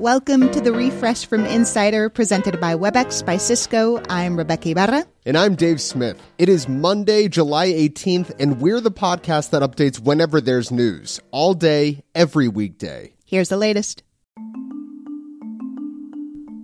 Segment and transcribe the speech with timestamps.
[0.00, 4.00] Welcome to the refresh from Insider presented by WebEx by Cisco.
[4.08, 5.04] I'm Rebeca Ibarra.
[5.26, 6.18] And I'm Dave Smith.
[6.38, 11.52] It is Monday, July 18th, and we're the podcast that updates whenever there's news, all
[11.52, 13.12] day, every weekday.
[13.26, 14.02] Here's the latest.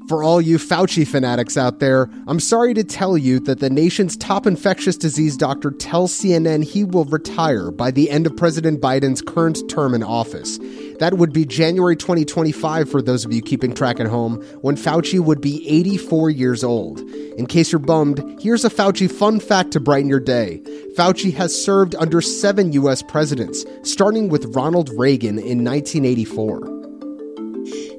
[0.08, 4.16] For all you Fauci fanatics out there, I'm sorry to tell you that the nation's
[4.16, 9.20] top infectious disease doctor tells CNN he will retire by the end of President Biden's
[9.20, 10.58] current term in office.
[10.98, 15.20] That would be January 2025 for those of you keeping track at home, when Fauci
[15.20, 17.00] would be 84 years old.
[17.00, 20.60] In case you're bummed, here's a Fauci fun fact to brighten your day.
[20.96, 23.02] Fauci has served under seven U.S.
[23.02, 26.75] presidents, starting with Ronald Reagan in 1984.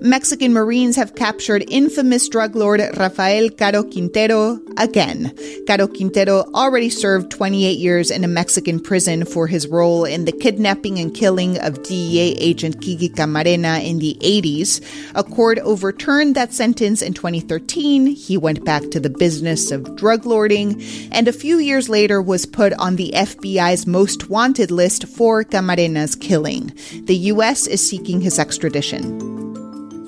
[0.02, 5.36] Mexican Marines have captured infamous drug lord Rafael Caro Quintero again.
[5.66, 10.32] Caro Quintero already served 28 years in a Mexican prison for his role in the
[10.32, 14.84] kidnapping and killing of DEA agent Kiki Camarena in the 80s.
[15.16, 18.06] A court overturned that sentence in 2013.
[18.06, 20.80] He went back to the business of drug lording
[21.12, 26.16] and a few years later was put on the FBI's most wanted list for Camarena's
[26.16, 26.72] killing.
[27.06, 27.66] The U.S.
[27.66, 29.47] is seeking his extradition.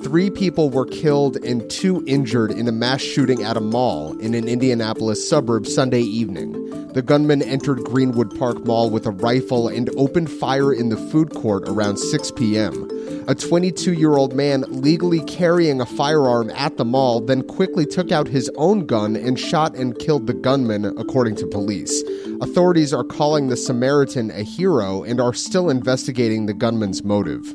[0.02, 4.32] Three people were killed and two injured in a mass shooting at a mall in
[4.32, 6.70] an Indianapolis suburb Sunday evening.
[6.94, 11.34] The gunman entered Greenwood Park Mall with a rifle and opened fire in the food
[11.34, 12.88] court around 6 p.m.
[13.28, 18.10] A 22 year old man legally carrying a firearm at the mall then quickly took
[18.10, 22.02] out his own gun and shot and killed the gunman, according to police.
[22.40, 27.54] Authorities are calling the Samaritan a hero and are still investigating the gunman's motive.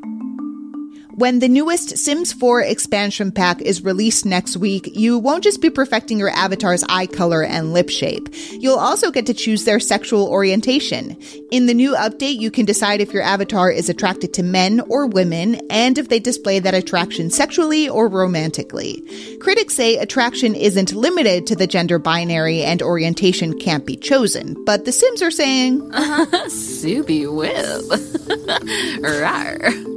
[1.18, 5.70] When the newest Sims 4 expansion pack is released next week, you won't just be
[5.70, 8.28] perfecting your avatar's eye color and lip shape.
[8.52, 11.18] You'll also get to choose their sexual orientation.
[11.52, 15.08] In the new update, you can decide if your avatar is attracted to men or
[15.08, 19.02] women and if they display that attraction sexually or romantically.
[19.40, 24.84] Critics say attraction isn't limited to the gender binary and orientation can't be chosen, but
[24.84, 25.80] the Sims are saying,
[26.50, 27.54] Soupy whip.
[29.00, 29.95] Rawr.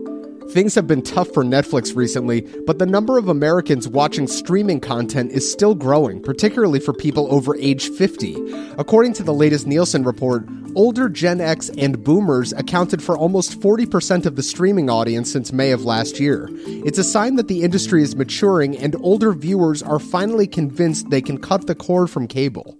[0.52, 5.30] Things have been tough for Netflix recently, but the number of Americans watching streaming content
[5.32, 8.36] is still growing, particularly for people over age 50.
[8.78, 14.24] According to the latest Nielsen report, older Gen X and boomers accounted for almost 40%
[14.24, 16.48] of the streaming audience since May of last year.
[16.66, 21.20] It's a sign that the industry is maturing and older viewers are finally convinced they
[21.20, 22.78] can cut the cord from cable.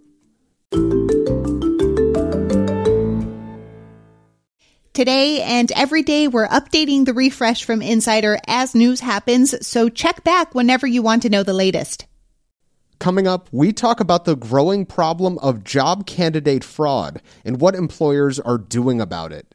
[4.99, 10.25] Today and every day, we're updating the refresh from Insider as news happens, so check
[10.25, 12.07] back whenever you want to know the latest.
[12.99, 18.41] Coming up, we talk about the growing problem of job candidate fraud and what employers
[18.41, 19.55] are doing about it.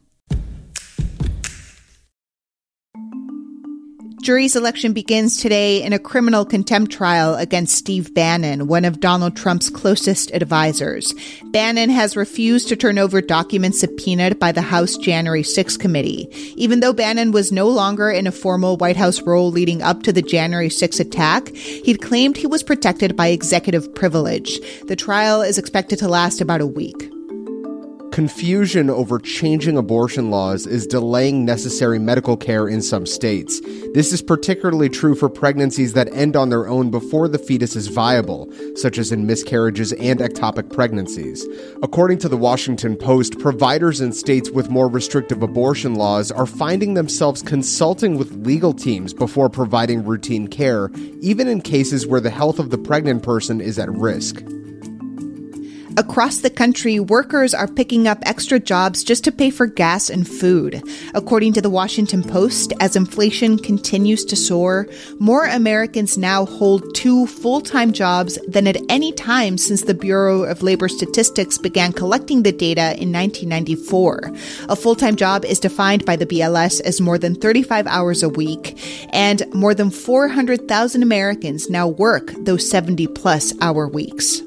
[4.21, 9.35] Jury selection begins today in a criminal contempt trial against Steve Bannon, one of Donald
[9.35, 11.11] Trump's closest advisors.
[11.45, 16.27] Bannon has refused to turn over documents subpoenaed by the House January 6 committee.
[16.55, 20.13] Even though Bannon was no longer in a formal White House role leading up to
[20.13, 24.59] the January 6 attack, he'd claimed he was protected by executive privilege.
[24.87, 27.11] The trial is expected to last about a week.
[28.11, 33.61] Confusion over changing abortion laws is delaying necessary medical care in some states.
[33.93, 37.87] This is particularly true for pregnancies that end on their own before the fetus is
[37.87, 41.47] viable, such as in miscarriages and ectopic pregnancies.
[41.81, 46.95] According to the Washington Post, providers in states with more restrictive abortion laws are finding
[46.95, 50.91] themselves consulting with legal teams before providing routine care,
[51.21, 54.43] even in cases where the health of the pregnant person is at risk.
[56.01, 60.27] Across the country, workers are picking up extra jobs just to pay for gas and
[60.27, 60.81] food.
[61.13, 64.87] According to the Washington Post, as inflation continues to soar,
[65.19, 70.41] more Americans now hold two full time jobs than at any time since the Bureau
[70.41, 74.31] of Labor Statistics began collecting the data in 1994.
[74.69, 78.29] A full time job is defined by the BLS as more than 35 hours a
[78.29, 78.75] week,
[79.13, 84.41] and more than 400,000 Americans now work those 70 plus hour weeks.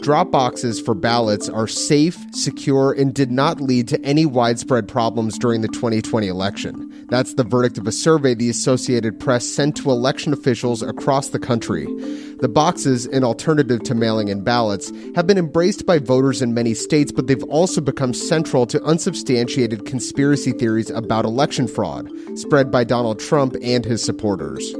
[0.00, 5.36] Drop boxes for ballots are safe, secure, and did not lead to any widespread problems
[5.36, 7.06] during the 2020 election.
[7.08, 11.40] That's the verdict of a survey the Associated Press sent to election officials across the
[11.40, 11.86] country.
[12.40, 16.74] The boxes, an alternative to mailing in ballots, have been embraced by voters in many
[16.74, 22.84] states, but they've also become central to unsubstantiated conspiracy theories about election fraud, spread by
[22.84, 24.72] Donald Trump and his supporters.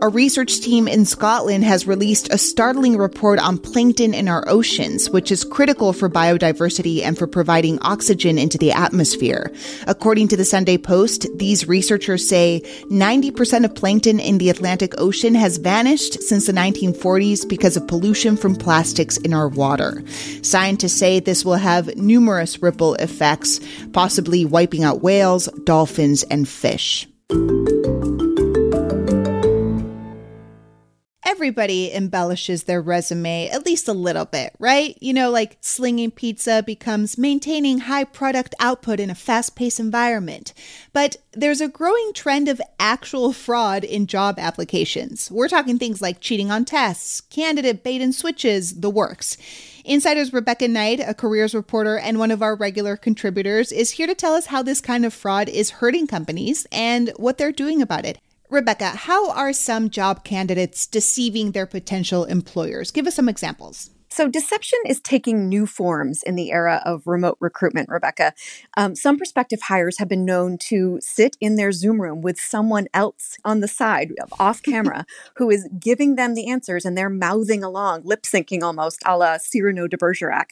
[0.00, 5.08] A research team in Scotland has released a startling report on plankton in our oceans,
[5.08, 9.52] which is critical for biodiversity and for providing oxygen into the atmosphere.
[9.86, 15.34] According to the Sunday Post, these researchers say 90% of plankton in the Atlantic Ocean
[15.34, 20.02] has vanished since the 1940s because of pollution from plastics in our water.
[20.42, 23.60] Scientists say this will have numerous ripple effects,
[23.92, 27.06] possibly wiping out whales, dolphins, and fish.
[31.44, 34.96] Everybody embellishes their resume at least a little bit, right?
[35.02, 40.54] You know, like slinging pizza becomes maintaining high product output in a fast paced environment.
[40.94, 45.30] But there's a growing trend of actual fraud in job applications.
[45.30, 49.36] We're talking things like cheating on tests, candidate bait and switches, the works.
[49.84, 54.14] Insider's Rebecca Knight, a careers reporter and one of our regular contributors, is here to
[54.14, 58.06] tell us how this kind of fraud is hurting companies and what they're doing about
[58.06, 58.18] it.
[58.54, 62.92] Rebecca, how are some job candidates deceiving their potential employers?
[62.92, 63.90] Give us some examples.
[64.14, 68.30] So, deception is taking new forms in the era of remote recruitment, Rebeca.
[68.76, 72.86] Um, some prospective hires have been known to sit in their Zoom room with someone
[72.94, 77.64] else on the side, off camera, who is giving them the answers and they're mouthing
[77.64, 80.50] along, lip syncing almost a la Cyrano de Bergerac.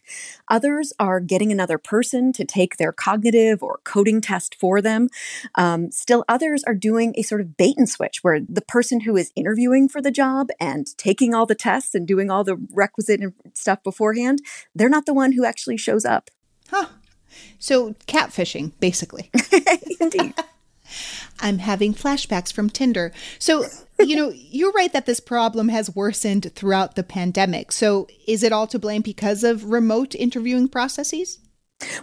[0.49, 5.09] Others are getting another person to take their cognitive or coding test for them.
[5.55, 9.17] Um, still, others are doing a sort of bait and switch where the person who
[9.17, 13.21] is interviewing for the job and taking all the tests and doing all the requisite
[13.57, 14.41] stuff beforehand,
[14.75, 16.31] they're not the one who actually shows up.
[16.71, 16.87] Huh.
[17.59, 19.31] So catfishing, basically.
[20.01, 20.35] Indeed.
[21.41, 23.13] I'm having flashbacks from Tinder.
[23.39, 23.65] So,
[23.99, 27.73] you know, you're right that this problem has worsened throughout the pandemic.
[27.73, 31.39] So, is it all to blame because of remote interviewing processes?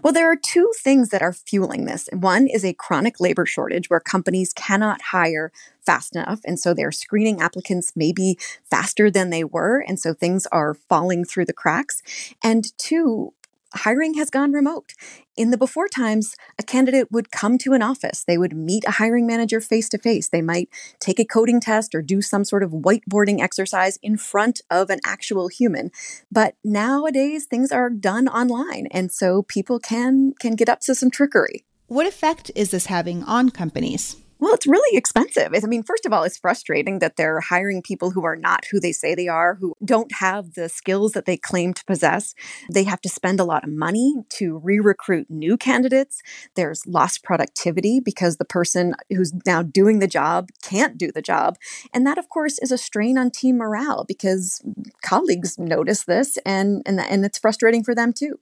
[0.03, 2.09] Well, there are two things that are fueling this.
[2.13, 5.51] One is a chronic labor shortage where companies cannot hire
[5.85, 6.39] fast enough.
[6.45, 8.37] And so they're screening applicants maybe
[8.69, 9.83] faster than they were.
[9.87, 12.01] And so things are falling through the cracks.
[12.43, 13.33] And two,
[13.73, 14.93] hiring has gone remote.
[15.35, 18.23] In the before times, a candidate would come to an office.
[18.23, 20.27] They would meet a hiring manager face to face.
[20.27, 20.69] They might
[20.99, 24.99] take a coding test or do some sort of whiteboarding exercise in front of an
[25.05, 25.91] actual human.
[26.31, 31.09] But nowadays, things are done online, and so people can can get up to some
[31.09, 31.63] trickery.
[31.87, 34.15] What effect is this having on companies?
[34.41, 35.51] Well, it's really expensive.
[35.53, 38.79] I mean, first of all, it's frustrating that they're hiring people who are not who
[38.79, 42.33] they say they are, who don't have the skills that they claim to possess.
[42.71, 46.21] They have to spend a lot of money to re recruit new candidates.
[46.55, 51.57] There's lost productivity because the person who's now doing the job can't do the job.
[51.93, 54.61] And that, of course, is a strain on team morale because
[55.03, 58.39] colleagues notice this and, and, and it's frustrating for them too.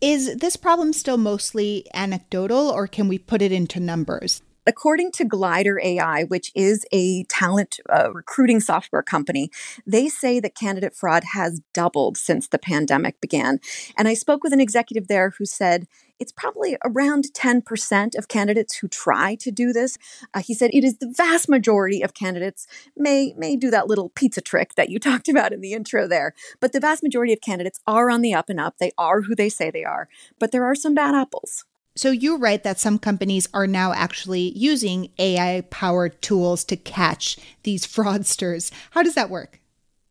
[0.00, 4.40] Is this problem still mostly anecdotal or can we put it into numbers?
[4.66, 9.50] According to Glider AI, which is a talent uh, recruiting software company,
[9.86, 13.58] they say that candidate fraud has doubled since the pandemic began.
[13.96, 15.86] And I spoke with an executive there who said
[16.20, 19.98] it's probably around 10% of candidates who try to do this.
[20.32, 24.10] Uh, he said it is the vast majority of candidates may may do that little
[24.10, 26.34] pizza trick that you talked about in the intro there.
[26.60, 28.78] But the vast majority of candidates are on the up and up.
[28.78, 30.08] They are who they say they are.
[30.38, 31.64] But there are some bad apples.
[31.94, 37.36] So you write that some companies are now actually using AI powered tools to catch
[37.62, 38.70] these fraudsters.
[38.92, 39.61] How does that work?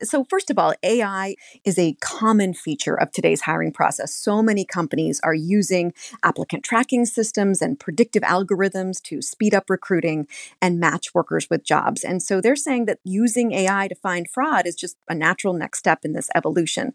[0.03, 4.13] So, first of all, AI is a common feature of today's hiring process.
[4.13, 5.93] So many companies are using
[6.23, 10.27] applicant tracking systems and predictive algorithms to speed up recruiting
[10.61, 12.03] and match workers with jobs.
[12.03, 15.79] And so they're saying that using AI to find fraud is just a natural next
[15.79, 16.93] step in this evolution.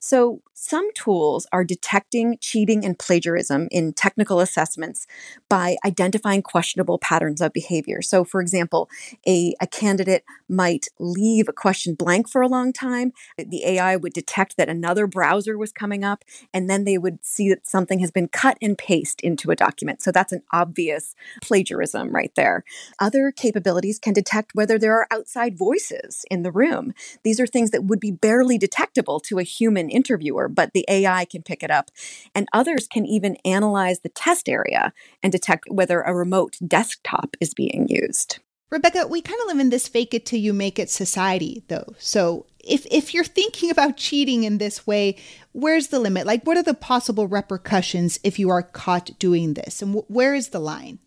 [0.00, 5.06] So, some tools are detecting cheating and plagiarism in technical assessments
[5.48, 8.02] by identifying questionable patterns of behavior.
[8.02, 8.90] So, for example,
[9.24, 13.12] a, a candidate might leave a question blank for a long time.
[13.38, 17.24] Eh, the AI would detect that another browser was coming up, and then they would
[17.24, 20.02] see that something has been cut and paste into a document.
[20.02, 22.64] So, that's an obvious plagiarism right there.
[23.00, 26.92] Other capabilities can detect whether there are outside voices in the room.
[27.22, 31.24] These are things that would be barely detectable to a human interviewer but the AI
[31.24, 31.90] can pick it up.
[32.34, 37.54] And others can even analyze the test area and detect whether a remote desktop is
[37.54, 38.40] being used.
[38.70, 41.94] Rebecca, we kind of live in this fake it till you make it society, though.
[41.98, 45.16] So if if you're thinking about cheating in this way,
[45.52, 46.26] where's the limit?
[46.26, 50.48] Like, what are the possible repercussions if you are caught doing this, and where is
[50.48, 50.98] the line?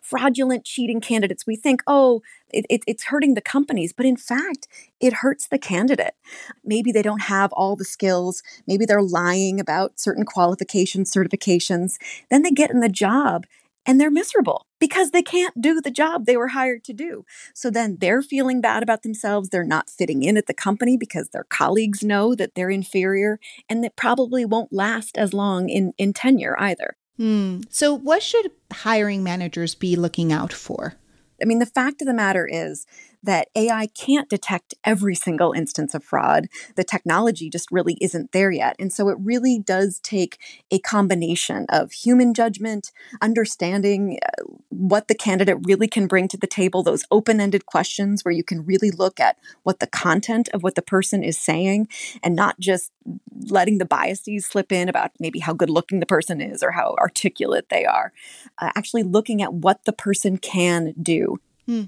[0.00, 3.92] fraudulent, cheating candidates, we think, oh, it, it, it's hurting the companies.
[3.92, 4.66] But in fact,
[5.00, 6.14] it hurts the candidate.
[6.64, 8.42] Maybe they don't have all the skills.
[8.66, 11.98] Maybe they're lying about certain qualifications, certifications.
[12.30, 13.46] Then they get in the job
[13.88, 17.24] and they're miserable because they can't do the job they were hired to do.
[17.54, 19.48] So then they're feeling bad about themselves.
[19.48, 23.82] They're not fitting in at the company because their colleagues know that they're inferior and
[23.82, 26.96] they probably won't last as long in, in tenure either.
[27.16, 27.62] Hmm.
[27.70, 30.94] So, what should hiring managers be looking out for?
[31.42, 32.86] I mean, the fact of the matter is
[33.22, 36.48] that AI can't detect every single instance of fraud.
[36.76, 38.76] The technology just really isn't there yet.
[38.78, 40.38] And so it really does take
[40.70, 46.46] a combination of human judgment, understanding uh, what the candidate really can bring to the
[46.46, 50.62] table, those open ended questions where you can really look at what the content of
[50.62, 51.88] what the person is saying
[52.22, 52.92] and not just
[53.48, 56.94] letting the biases slip in about maybe how good looking the person is or how
[56.98, 58.12] articulate they are.
[58.58, 61.38] Uh, actually looking at what the person can do.
[61.66, 61.84] Hmm.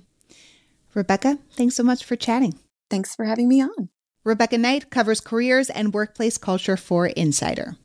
[0.94, 2.58] Rebecca, thanks so much for chatting.
[2.88, 3.88] Thanks for having me on.
[4.24, 7.76] Rebecca Knight covers careers and workplace culture for Insider.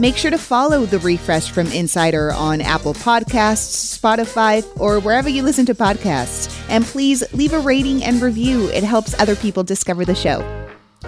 [0.00, 5.42] Make sure to follow the refresh from Insider on Apple Podcasts, Spotify, or wherever you
[5.42, 6.50] listen to podcasts.
[6.68, 8.68] And please leave a rating and review.
[8.70, 10.40] It helps other people discover the show.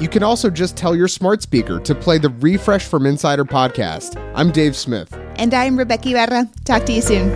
[0.00, 4.20] You can also just tell your smart speaker to play the Refresh from Insider podcast.
[4.34, 5.12] I'm Dave Smith.
[5.36, 6.50] And I'm Rebeca Ibarra.
[6.64, 7.30] Talk to you soon.